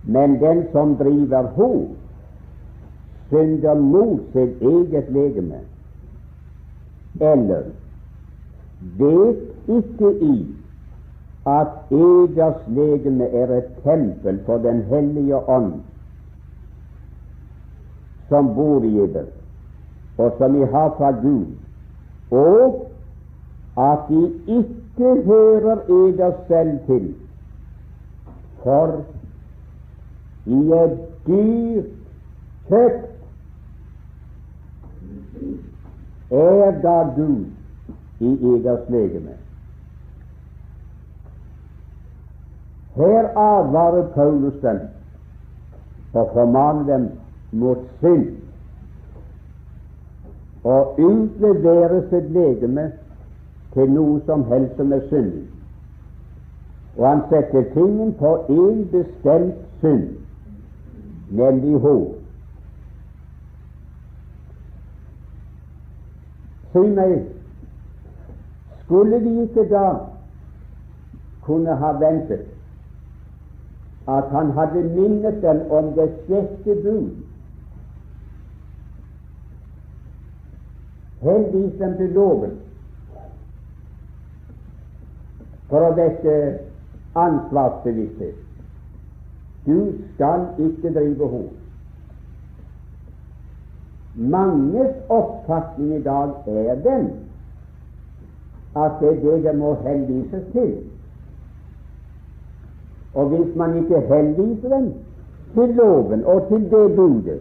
[0.02, 1.90] Men den som driver hos,
[3.28, 5.62] synder mot sitt eget legeme.
[7.20, 7.70] Eller
[8.98, 9.36] vet
[9.68, 10.34] ikke I
[11.46, 15.72] at eders legeme er et tempel for Den hellige ånd,
[18.28, 19.26] som bor i eder,
[20.18, 21.46] og som I har fra Gud,
[22.30, 22.92] og
[23.78, 27.14] at De ikke hører eder selv til,
[28.62, 29.02] for
[30.46, 31.90] I er dyrt
[32.68, 33.08] kjøpt.
[36.30, 37.51] Er da Gud
[38.22, 39.34] i eders legeme.
[42.96, 44.80] Her advarer Paulus dem
[46.12, 47.08] og formaner dem
[47.52, 48.26] mot synd
[50.64, 52.90] og utlevere sitt legeme
[53.74, 55.44] til noe som helst som er syndig.
[56.96, 60.08] Og han setter tingen på én bestemt synd,
[61.30, 62.10] nemlig hår.
[66.72, 67.16] Si meg,
[68.84, 69.86] skulle vi ikke da
[71.42, 72.46] kunne ha ventet
[74.08, 77.10] at han hadde minnet dem om det sjette bud?
[81.22, 82.58] Henvis dem til loven
[85.70, 86.36] for å vekke
[87.14, 88.38] ansvarsbevissthet.
[89.66, 91.50] Du skal ikke drive hor.
[94.14, 97.06] Manges oppfatning i dag er den
[98.76, 100.76] at det er det det må henvises til.
[103.14, 104.94] Og hvis man ikke henviser dem
[105.54, 107.40] til loven og til det budet,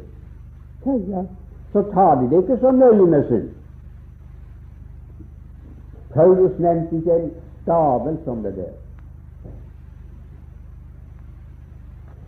[1.72, 3.50] så tar de det ikke så nøye med synd.
[6.14, 8.74] Paulus nevnte ikke en stavel som det der.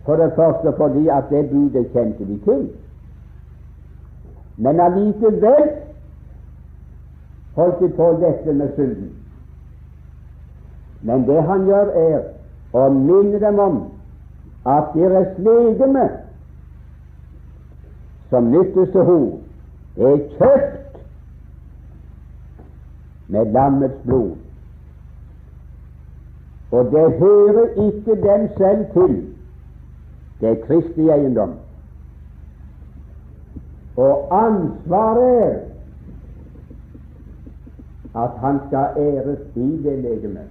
[0.04, 2.70] For det første fordi at det budet kjente de til.
[4.56, 5.70] Men allikevel
[7.56, 9.12] de på dette med synden.
[11.02, 12.20] Men det han gjør, er
[12.74, 13.82] å minne dem om
[14.66, 16.06] at deres legeme,
[18.30, 19.42] som nyttes til henne,
[19.96, 20.96] er kjøpt
[23.28, 24.32] med lammets blod.
[26.74, 29.14] Og det hører ikke dem selv til.
[30.40, 31.52] Det er Kristi eiendom.
[33.96, 35.54] Og ansvaret er
[38.14, 40.48] at han skal æres i det legemet.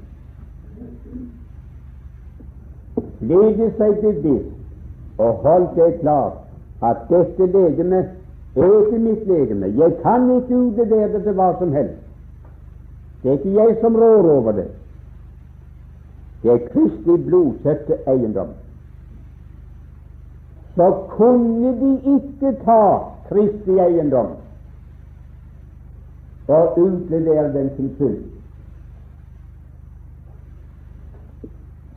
[3.20, 4.52] Lege seg bevisst
[5.18, 6.34] og hold det klart
[6.84, 8.10] at dette legemet
[8.56, 9.72] er ikke mitt legeme.
[9.78, 12.00] Jeg kan ikke utlevere det til hva som helst.
[13.24, 14.68] Det er ikke jeg som rår over det.
[16.44, 18.52] Det er Kristi blodkjøpte eiendom.
[20.76, 22.82] Så kunne de ikke ta
[23.30, 24.43] Kristi eiendom
[26.48, 28.18] og utlevere den til full.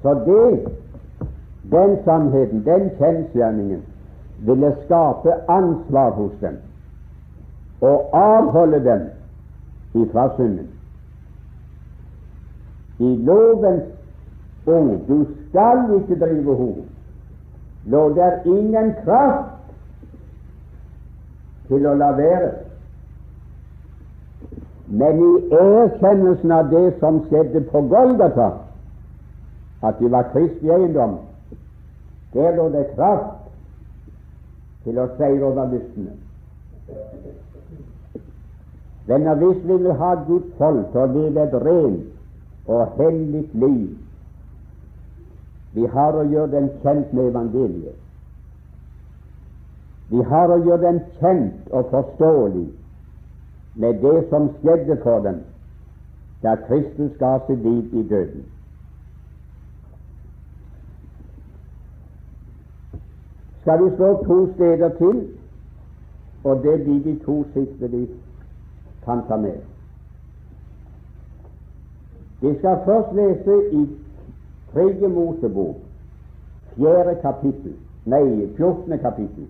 [0.02, 0.72] Så det,
[1.70, 3.82] den sannheten, den kjensgjerningen,
[4.38, 6.56] ville skape ansvar hos dem
[7.80, 9.00] og avholde dem
[9.94, 10.68] ifra synden.
[12.98, 13.82] I lovens
[14.66, 16.76] ord du skal ikke drive hor,
[17.84, 19.74] lå der ingen kraft
[21.68, 22.65] til å la være.
[24.86, 28.50] Men i erkjennelsen av det som skjedde på Golgata,
[29.82, 31.18] at de var kristne eiendom,
[32.34, 33.50] der lå det kraft
[34.84, 36.14] til å seire over lystene.
[39.06, 43.92] Venner, hvis vi vil ha Guds folk til å leve et rent og hellig liv,
[45.76, 47.98] vi har å gjøre den kjent med evangeliet.
[50.08, 52.68] Vi har å gjøre den kjent og forståelig
[53.76, 55.44] med det som skjedde for dem
[56.42, 58.44] da Kristus ga sitt liv i døden.
[63.60, 65.28] Skal vi slå to steder til,
[66.44, 68.06] og det blir de to siste vi
[69.04, 69.58] kan ta med.
[72.40, 73.86] Vi skal først lese i
[74.72, 75.76] Tredje Mosebok,
[76.76, 77.74] fjerde kapittel,
[78.04, 79.48] nei, fjortende kapittel.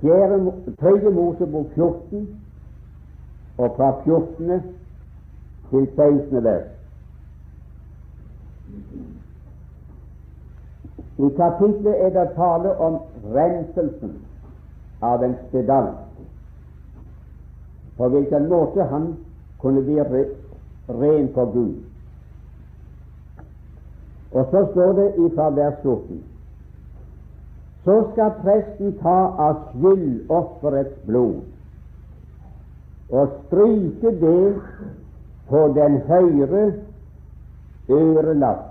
[0.00, 2.40] Tredje Mosebok 14,
[3.58, 4.62] og fra 14.
[5.70, 6.44] til 16.
[6.44, 6.66] vers.
[11.18, 13.00] I kapitlet er det tale om
[13.34, 14.12] renselsen
[15.02, 16.22] av en spedalsk,
[17.96, 19.16] på hvilken måte han
[19.58, 19.98] kunne bli
[20.88, 21.74] ren for Gud.
[24.32, 26.22] Og så står det fra vers 14
[27.88, 31.38] så skal presten ta av skyldofferets blod
[33.08, 34.48] og stryke det
[35.48, 36.64] på den høyre
[37.88, 38.66] ørelapp.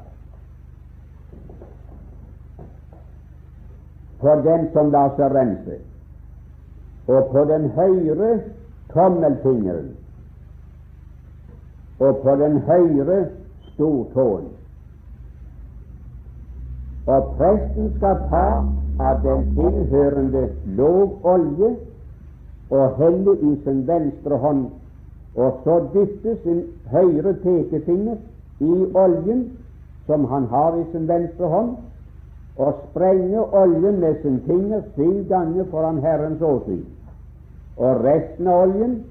[4.21, 5.79] For den som lar seg rense,
[7.09, 8.29] og på den høyre
[8.93, 9.89] tommelfingeren.
[11.97, 13.19] Og på den høyre
[13.71, 14.56] stortåen.
[17.07, 18.47] Og presten skal ta
[18.99, 20.47] av den tilhørende
[20.79, 21.75] lovolje
[22.69, 24.65] og helle i sin venstre hånd,
[25.35, 28.17] og så dytte sin høyre pekefinger
[28.59, 29.45] i oljen
[30.07, 31.75] som han har i sin venstre hånd,
[32.57, 36.85] og sprenge oljen med sin finger syv ganger foran Herrens åsyn.
[37.77, 39.03] Og resten av oljen,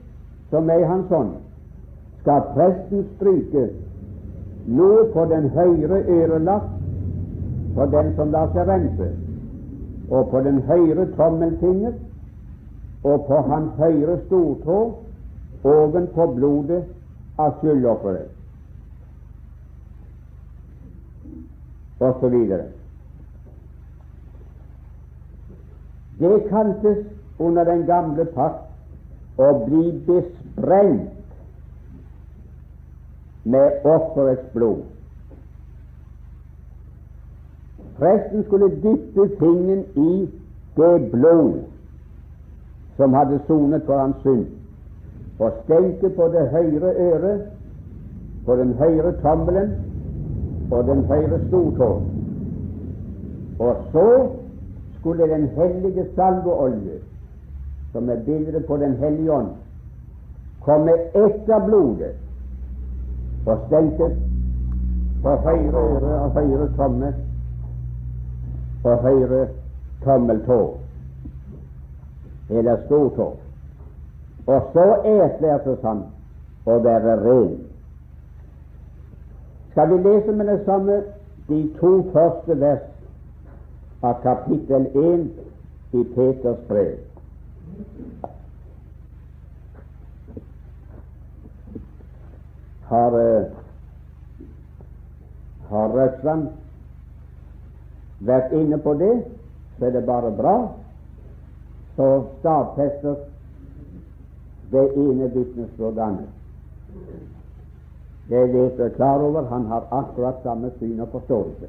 [0.50, 1.36] som er hans hånd,
[2.20, 3.68] skal presten stryke
[4.66, 6.72] noe på den høyre ørelapp
[7.76, 9.10] for den som lar seg rense,
[10.08, 11.92] og på den høyre tommelfinger
[13.04, 14.78] og på hans høyre stortå
[15.66, 16.80] ovenpå blodet
[17.36, 18.32] av skyldofferet,
[22.00, 22.38] osv.
[26.16, 27.04] Det kaltes
[27.36, 28.64] under den gamle pakt
[29.36, 31.12] å bli besprengt
[33.44, 34.95] med offerets blod.
[37.98, 40.28] Presten skulle dyppe fingeren i
[40.76, 41.54] det blod
[42.96, 44.46] som hadde sonet for hans synd,
[45.38, 47.42] og stenke på det høyre øret,
[48.46, 49.72] på den høyre tommelen
[50.70, 52.02] og den høyre stortå.
[53.58, 54.28] Og så
[54.98, 56.98] skulle den hellige salveolje,
[57.92, 59.48] som er bildet på Den hellige ånd,
[60.60, 62.12] komme etter blodet
[63.46, 64.16] og stenke
[65.22, 67.14] på høyre øre og høyre tomme
[68.86, 69.48] på høyre
[70.04, 70.76] tommeltå.
[72.50, 73.36] eller stortå.
[74.46, 76.02] Og så erklærtes han
[76.70, 77.56] å være ren.
[79.72, 81.00] Skal vi lese med det samme
[81.48, 82.84] de to første vers
[84.06, 85.24] av kapittel 1
[85.98, 86.94] i Peters brev?
[92.92, 93.50] Har, eh,
[95.70, 96.48] har Røksland
[98.26, 99.14] vært inne på det,
[99.78, 100.56] så er det bare bra.
[101.96, 103.16] Så stadfester
[104.70, 106.28] det ene vitnesbyrd annet.
[108.28, 109.42] Det vet jeg klar over.
[109.42, 111.68] Han har akkurat samme syn og forståelse.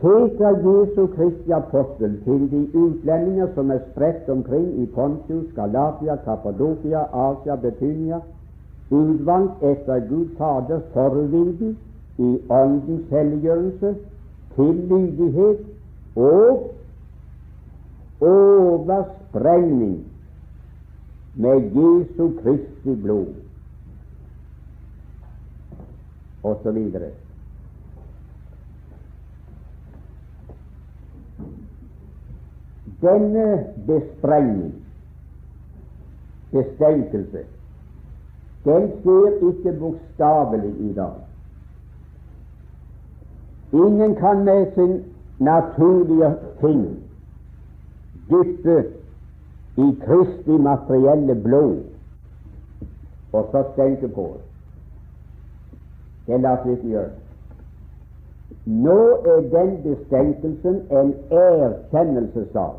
[0.00, 7.04] Peker Jesu Kristi apostel til de utlendinger som er spredt omkring i Pontius, Galatia, Kappadokia,
[7.12, 8.18] Asia, Betynia,
[8.90, 11.78] utvalgt etter Gud Faders forvilden
[12.18, 13.94] i Åndens helliggjørelse,
[14.54, 15.66] til lydighet
[16.16, 16.74] og
[18.20, 20.06] oversprengning
[21.34, 23.34] med Jesu Kristi blod,
[26.42, 26.92] osv.
[33.02, 34.74] Denne besprengning,
[36.50, 37.44] bestenkelse,
[38.64, 41.33] den skjer ikke bokstavelig i dag.
[43.74, 45.04] Ingen kan med sin
[45.38, 46.84] naturlige ting
[48.30, 48.84] dyppe
[49.76, 51.82] i Kristi materielle blod
[53.32, 54.44] og så stenke på oss.
[56.26, 57.10] Det lar seg ikke gjøre.
[58.64, 58.98] Nå
[59.32, 62.78] er den bestenkelsen en erkjennelsessak,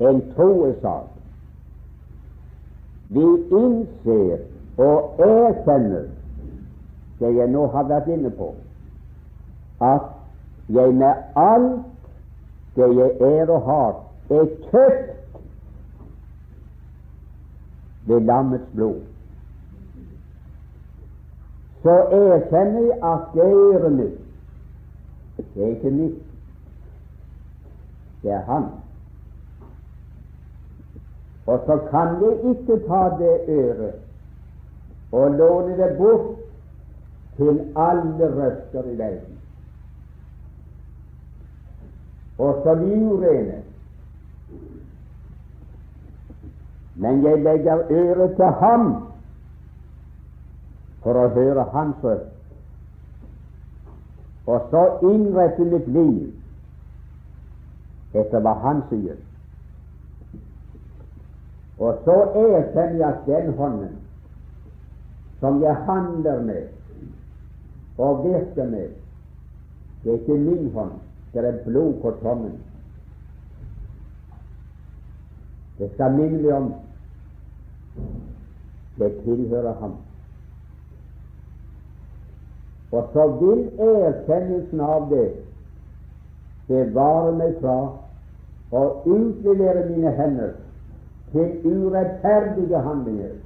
[0.00, 1.10] en troesak.
[3.10, 3.26] Vi
[3.58, 4.46] innser
[4.78, 6.06] og erkjenner
[7.20, 8.54] det jeg nå har vært inne på,
[9.80, 10.00] at
[10.68, 11.80] jeg med alt
[12.76, 13.94] det jeg er og har,
[14.30, 15.16] er kjøpt
[18.06, 19.00] ved lammets blod.
[21.82, 24.20] Så erkjenner jeg at er mitt.
[25.54, 26.22] Det er ikke mitt,
[28.22, 28.66] det er Han.
[31.46, 33.94] Og så kan jeg ikke ta det øret
[35.12, 36.36] og låne det bort
[37.36, 39.39] til alle røster i verden.
[42.40, 43.58] Og så vi urene
[47.00, 48.90] Men jeg legger øret til ham
[51.02, 52.34] for å høre hans røst,
[54.46, 56.28] og så innrette mitt liv
[58.20, 59.16] etter hva han sier.
[61.80, 63.94] Og så erkjenner jeg at den hånden
[65.40, 66.64] som jeg handler med
[67.96, 68.92] og virker med,
[70.04, 70.92] det er ikke min hånd,
[71.32, 72.58] det er blod på tommen.
[75.78, 76.72] Det skal minne om
[78.98, 79.94] det tilhører ham.
[82.92, 85.28] Og så vil erkjennelsen av det
[86.68, 87.76] bevare meg fra
[88.74, 90.52] å utlevere mine hender
[91.32, 93.38] til urettferdige handlinger.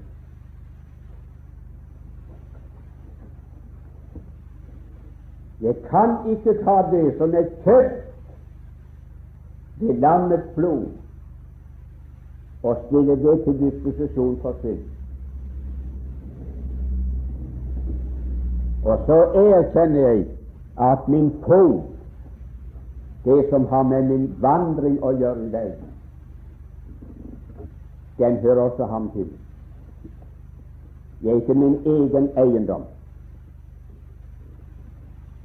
[5.65, 8.01] Jeg kan ikke ta det som er kjøpt
[9.81, 10.85] ved lammets blod,
[12.63, 14.83] og stille det til disposisjon for synd.
[18.85, 20.27] Og så erkjenner jeg
[20.81, 21.83] at min fot,
[23.25, 25.93] det som har med min vandring å gjøre i verden,
[28.19, 29.31] den hører også ham til.
[31.23, 32.85] Jeg er ikke min egen eiendom.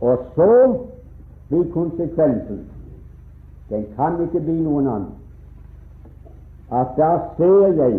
[0.02, 0.52] Og så
[1.50, 2.66] blir konsekvensen
[3.70, 5.16] Den kan ikke bli noen annen
[6.70, 7.96] at da ser jeg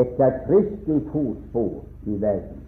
[0.00, 2.60] etter Kristi fotspor i verden.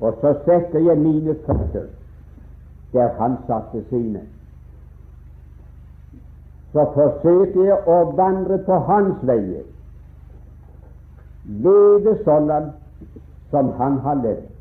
[0.00, 1.88] Og så setter jeg mine føtter
[2.92, 4.20] der han satte sine.
[6.72, 9.64] Så forsøker jeg å vandre på hans veier,
[11.64, 12.52] leve sånn
[13.52, 14.51] som han har levd.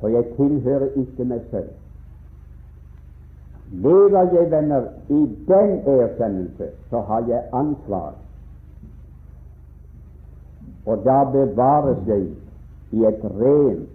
[0.00, 1.68] For jeg tilhører ikke meg selv.
[3.72, 8.14] Lever jeg, venner, i den erkjennelse, så har jeg ansvar.
[10.86, 12.28] Og da bevares jeg
[12.92, 13.88] i et rent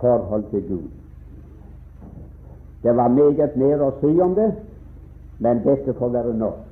[0.00, 0.88] forhold til Gud.
[2.82, 4.52] Det var meget mer å si om det,
[5.38, 6.64] men dette får være nok.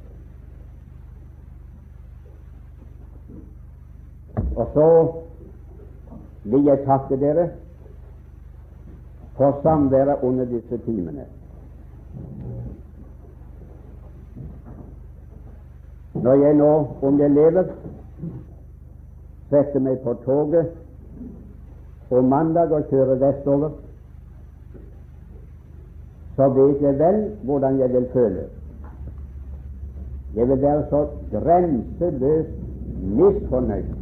[4.57, 4.89] Og så
[6.45, 7.49] vil jeg takke dere
[9.37, 11.27] Forstand dere under disse timene.
[16.15, 16.73] Når jeg nå,
[17.03, 17.65] om jeg lever,
[19.51, 20.73] setter meg på toget
[22.11, 23.75] om mandag og kjører vestover,
[26.37, 28.47] så vet jeg vel hvordan jeg vil føle.
[30.37, 32.57] Jeg vil være så grenseløst
[33.01, 33.93] misfornøyd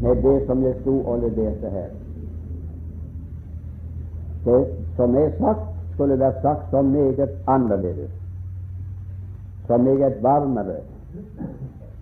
[0.00, 1.90] med det som jeg sto og leverte her.
[4.44, 4.66] Det
[4.96, 8.10] som er sagt, skulle vært sagt så meget annerledes,
[9.66, 10.80] så meget varmere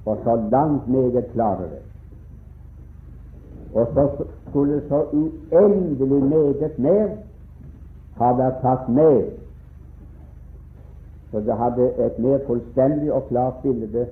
[0.07, 1.81] og så langt meget klarere.
[3.75, 7.09] Og så skulle så uendelig meget mer
[8.17, 9.23] ha vært tatt med,
[11.31, 14.07] så det hadde et mer fullstendig og klart bilde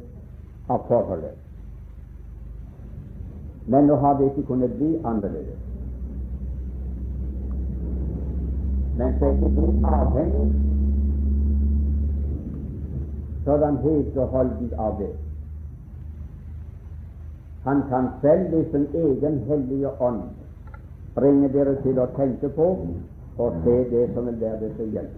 [0.68, 1.34] av forholdet.
[3.66, 5.67] Men nå har det ikke kunnet bli annerledes.
[8.98, 10.48] Men så ikke blir avhengig
[13.44, 15.12] sådan helt og holdent av det.
[17.62, 20.22] Han kan selv ved sin egen hellige ånd
[21.14, 22.66] bringe dere til å tenke på
[23.38, 25.14] og se det som vil være det til hjelp.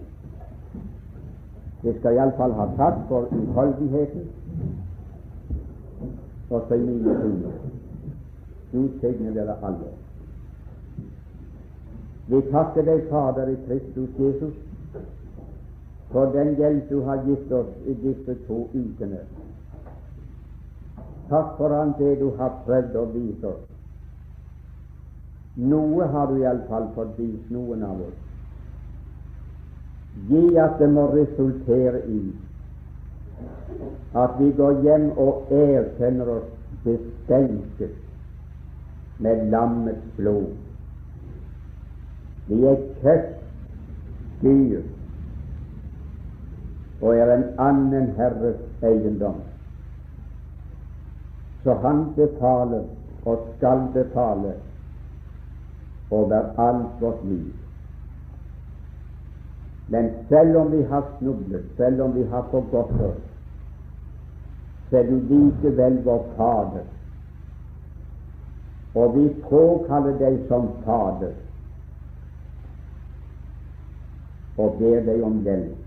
[1.83, 4.29] Det skal iallfall ha tatt for utholdenheten
[6.49, 7.59] også i mine timer.
[8.71, 9.91] Gud signe dere alle.
[12.31, 14.53] Vi takker deg, Fader i Kristus Jesus,
[16.13, 19.25] for den hjelp du har gitt oss i disse to ukene.
[21.27, 23.67] Takk for alt det du har prøvd å vise oss.
[25.59, 28.17] Noe har du iallfall fått vist noen av oss.
[30.31, 32.21] Gi at det må resultere i
[34.23, 36.49] at vi går hjem og erkjenner oss
[36.87, 37.87] bestemt
[39.19, 40.60] med lammets blod.
[42.51, 44.81] Vi er kjøttdyr
[47.01, 49.37] og er en annen herres eiendom.
[51.63, 52.83] Så han befaler
[53.25, 54.51] og skal betale
[56.09, 57.53] over alt vårt liv.
[59.87, 63.21] Men selv om vi har snublet, selv om vi har forgått oss,
[64.89, 66.83] så er du likevel vår Fader.
[68.95, 71.31] Og vi påkaller deg som Fader
[74.61, 75.77] og ber deg om hjelp.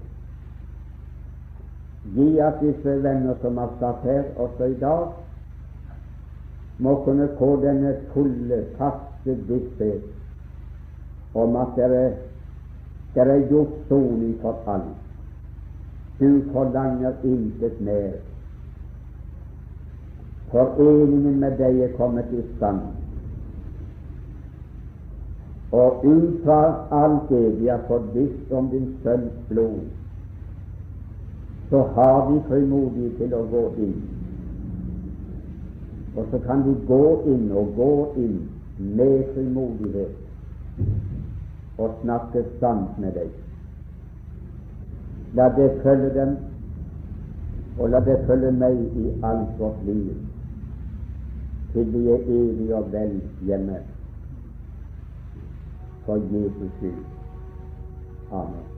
[2.14, 5.06] Gi at disse venner som har satt her også i dag,
[6.78, 10.10] må kunne få denne fulle, faste visshet
[11.34, 12.02] om at dere,
[13.14, 14.92] dere er gjort soning for alt.
[16.18, 18.18] Du forlanger intet mer.
[20.50, 23.03] Foreningen med deg er kommet i stand.
[25.74, 26.58] Og ut fra
[26.94, 29.80] alt det vi har fått visst om din sønns blod,
[31.70, 33.96] så har vi frimodighet til å gå inn.
[36.14, 38.36] Og så kan vi gå inn og gå inn
[38.98, 40.14] med frimodighet
[41.78, 43.32] og snakke sant med deg.
[45.34, 46.36] La det følge dem,
[47.78, 50.14] og la det følge meg i alt vårt liv,
[51.72, 53.82] til vi er evig og vel hjemme.
[56.06, 57.06] For Jesus skyld.
[58.32, 58.73] Amen.